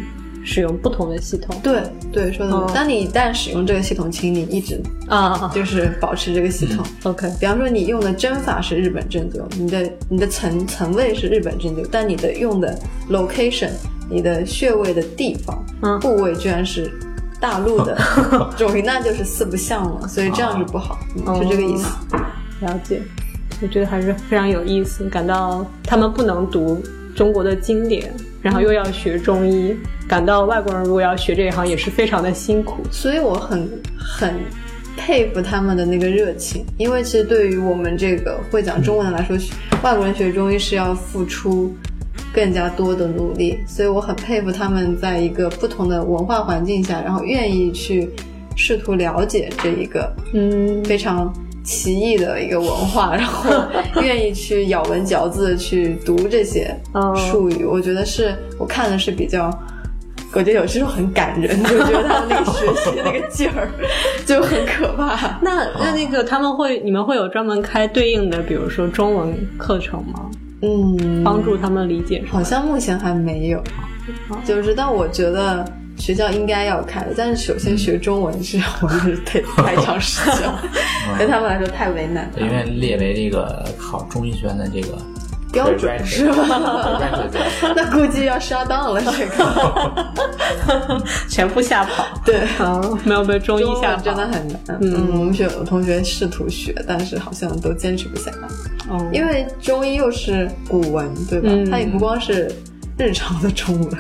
[0.48, 1.60] 使用不同的系统。
[1.62, 2.62] 对对，说的对。
[2.62, 6.86] 哦当你一旦使用这个系统，请你一直啊就是保持这个系统。
[7.04, 12.80] ，OK，比方说，你用的针法是日本针灸，你的你的层层位是日本针灸，但你的用的
[13.10, 13.72] location，
[14.10, 16.90] 你的穴位的地方、嗯部位居然是
[17.42, 17.98] 大陆的
[18.56, 21.88] 中医，那就是四不像了，所以这样是不好，嗯是这个意思。
[22.62, 23.02] 了解。
[23.60, 26.80] 我觉得还是非常有意思，感到他们不能读
[27.16, 28.14] 中国的经典，
[28.48, 29.76] 然后又要学中医，
[30.08, 32.82] 感到外国人如果要学这一行也是非常的辛苦。
[32.90, 34.34] 所以我很很
[34.96, 39.36] 佩服他们的那个热情，因为其实对于我们这个会讲中文的来说，
[39.84, 41.76] 外国人学中医是要付出
[42.34, 48.10] 更加多的努力，所以我很佩服他们在一个不同的文化环境下，然后愿意去
[48.56, 51.34] 试图了解这一个嗯，非常
[51.68, 53.52] 奇异的一个文化，然后
[54.02, 59.52] 愿意去咬文嚼字地去读这些哦术语，我觉得是我看的是比较。
[60.34, 63.70] 我觉得有时候很感人，就觉得他们那个学习的那个劲儿
[64.26, 65.40] 就很可怕。
[65.42, 70.30] 那那那个他们会，你们会有专门开对应的，比如说中文课程吗？
[70.62, 72.24] 嗯，帮助他们理解。
[72.30, 73.64] 好像目前还没有，
[74.46, 75.66] 就是但我觉得
[75.98, 80.64] 学校应该要开，但是首先学中文是我们是得太长时间了，
[81.18, 84.98] 对他们来说太为难因为列为这个考中医学院的这个
[85.52, 86.44] 标准是吧？
[86.48, 87.00] 吧？
[87.76, 92.36] 那估计要杀档了，这个全部吓跑，对。
[92.60, 98.48] 啊，没有被中医吓跑，真的很难，嗯，我们学我同学试图学，但是好像都坚持不下来，
[98.90, 101.50] 哦，因为中医又是古文，对吧？
[101.52, 102.52] 嗯它也不光是
[102.98, 103.92] 日常的中文。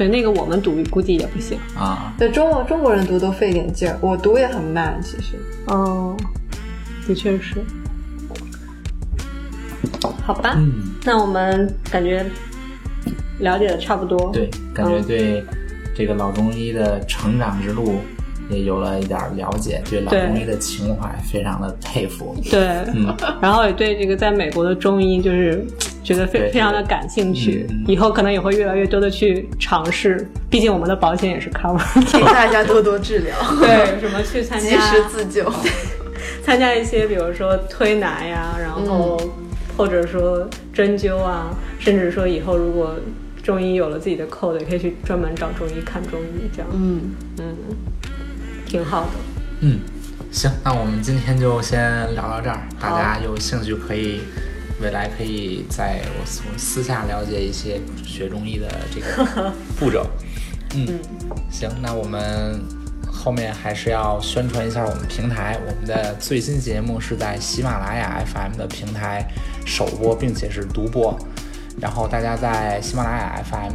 [0.00, 1.58] 对，那个我们读估计也不行。
[1.76, 5.36] 啊，对中国中国人读都费点劲儿，我读也很慢，其实。
[5.66, 6.16] 哦，
[7.06, 7.56] 的确是。
[10.22, 10.72] 好吧，嗯，
[11.04, 12.24] 那我们感觉
[13.40, 14.30] 了解的差不多。
[14.32, 15.44] 对，感觉嗯对
[15.94, 17.96] 这个老中医的成长之路
[18.48, 22.34] 也有了一点了解，对老中医的情怀非常的佩服。
[22.50, 25.62] 对，嗯 然后也对这个在美国的中医就是
[26.02, 30.28] 觉得非非常的感兴趣以后可能也会越来越多的去尝试。
[30.48, 35.50] 毕竟我们的保险也是 cover 请大家多多治疗， 对，什么去参加及时自救。
[36.44, 39.30] 参加一些，比如说推拿呀，然后、嗯
[39.76, 42.96] 或者说针灸啊，甚至说以后如果
[43.42, 47.00] 中医有了自己的 code，也可以去专门找中医看中医，这样，嗯，
[47.38, 47.56] 嗯，
[48.66, 49.10] 挺好的。
[49.60, 49.78] 嗯，
[50.30, 52.60] 行，那我们今天就先聊到这儿。
[52.78, 54.20] 大家有兴趣可以
[54.82, 60.06] 未来可以在我私我私下了解一些学中医的这个 步骤。
[60.74, 60.86] 嗯，
[61.50, 62.60] 行，那我们
[63.06, 69.26] 后面还是要宣传一下我们平台，我们的最新节目是在喜马拉雅 FM 的平台
[69.66, 71.18] 首播，并且是独播。
[71.80, 73.72] 然后大家在喜马拉雅 FM，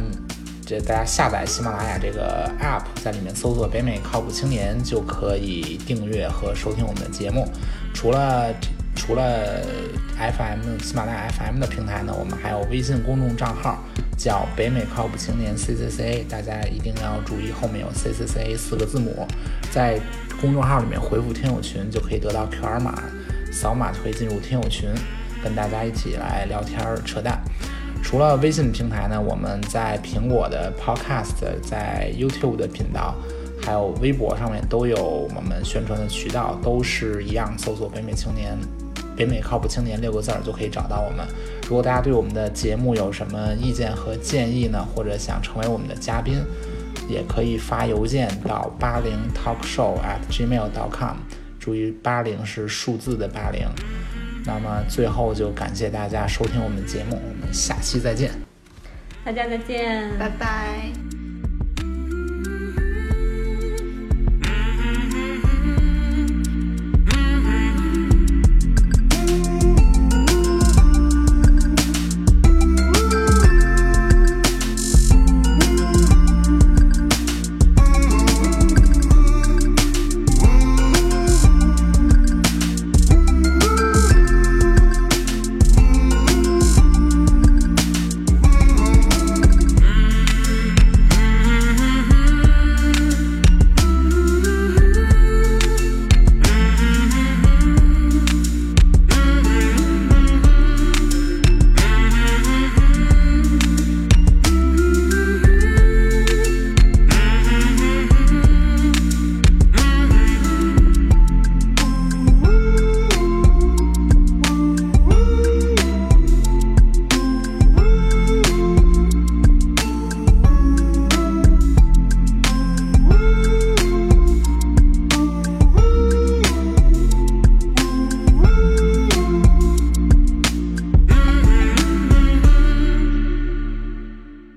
[0.64, 7.46] 这大家下载喜马拉雅这个 app，在里面搜索“北美靠谱青年”，就可以订阅和收听我们的节目。
[7.92, 8.54] 除了
[8.94, 9.60] 除了
[10.18, 13.84] FM 喜马拉雅 FM 的平台呢，我们还有微信公众账号，
[14.16, 19.26] 叫“北美靠谱青年 CCCA”，大家一定要注意后面有 CCCA 四个字母，
[19.70, 20.00] 在
[20.40, 23.02] 公众号里面回复“听友群”就可以得到 QR 码，
[23.52, 24.88] 扫码就可以进入听友群，
[25.44, 27.38] 跟大家一起来聊天儿扯淡。
[28.02, 33.14] 除了微信平台呢，我们在苹果的 Podcast、在 YouTube 的频道，
[33.62, 38.56] 还有微博上面都有我们宣传的渠道，都是一样，搜索“北美青年”。
[39.16, 41.26] 北美靠谱青年六个字儿就可以找到我们。
[41.68, 46.36] 如果大家对我们的节目有什么意见和建议呢，或者想成为我们的嘉宾，
[47.08, 51.16] 也可以发邮件到八零 talkshow at gmail.com。
[51.58, 53.66] 注意，八零是数字的八零。
[54.44, 58.30] 那么最后就感谢大家收听我们的节目，我们下期再见。
[59.24, 61.15] 大家再见，拜拜。